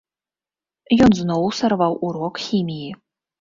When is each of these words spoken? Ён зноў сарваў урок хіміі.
Ён 1.07 1.11
зноў 1.19 1.43
сарваў 1.59 1.93
урок 2.09 2.41
хіміі. 2.47 2.89